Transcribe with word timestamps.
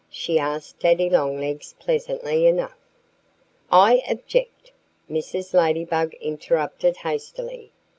she 0.09 0.39
asked 0.39 0.79
Daddy 0.79 1.11
Longlegs 1.11 1.73
pleasantly 1.77 2.47
enough. 2.47 2.73
"I 3.71 4.01
object!" 4.09 4.71
Mrs. 5.07 5.53
Ladybug 5.53 6.15
interrupted 6.15 6.97
hastily. 6.97 7.71